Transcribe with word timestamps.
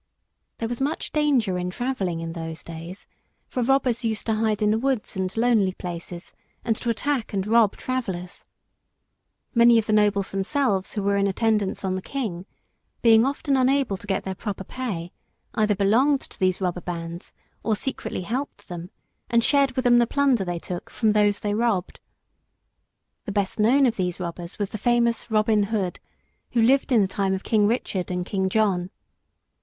There 0.57 0.67
was 0.67 0.81
much 0.81 1.11
danger 1.11 1.59
in 1.59 1.69
travelling 1.69 2.21
in 2.21 2.33
those 2.33 2.63
days, 2.63 3.05
for 3.45 3.61
robbers 3.61 4.03
used 4.03 4.25
to 4.25 4.33
hide 4.33 4.63
in 4.63 4.71
the 4.71 4.79
woods 4.79 5.15
and 5.15 5.31
lonely 5.37 5.73
places, 5.73 6.33
and 6.65 6.75
to 6.77 6.89
attack 6.89 7.33
and 7.33 7.45
rob 7.45 7.77
travellers. 7.77 8.43
Many 9.53 9.77
of 9.77 9.85
the 9.85 9.93
nobles 9.93 10.31
themselves 10.31 10.93
who 10.95 11.03
were 11.03 11.17
in 11.17 11.27
attendance 11.27 11.85
on 11.85 11.93
the 11.93 12.01
King, 12.01 12.47
being 13.03 13.27
often 13.27 13.55
unable 13.55 13.95
to 13.95 14.07
get 14.07 14.23
their 14.23 14.33
proper 14.33 14.63
pay, 14.63 15.11
either 15.53 15.75
belonged 15.75 16.21
to 16.21 16.39
these 16.39 16.59
robber 16.61 16.81
bands 16.81 17.31
or 17.61 17.75
secretly 17.75 18.21
helped 18.21 18.69
them, 18.69 18.89
and 19.29 19.43
shared 19.43 19.73
with 19.73 19.83
them 19.83 19.99
the 19.99 20.07
plunder 20.07 20.43
they 20.43 20.57
took 20.57 20.89
from 20.89 21.11
those 21.11 21.41
they 21.41 21.53
robbed. 21.53 21.99
The 23.25 23.31
best 23.31 23.59
known 23.59 23.85
of 23.85 23.97
these 23.97 24.19
robbers 24.19 24.57
was 24.57 24.71
the 24.71 24.79
famous 24.79 25.29
Robin 25.29 25.65
Hood, 25.65 25.99
who 26.53 26.61
lived 26.63 26.91
in 26.91 27.01
the 27.03 27.07
time 27.07 27.35
of 27.35 27.43
King 27.43 27.67
Richard 27.67 28.09
and 28.09 28.25
King 28.25 28.49
John. 28.49 28.89